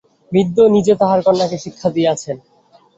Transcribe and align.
বৃদ্ধ 0.31 0.57
নিজে 0.75 0.93
তাঁহার 0.95 1.19
কন্যাকে 1.23 1.57
শিক্ষা 1.57 1.89
দিয়াছেন। 1.89 2.37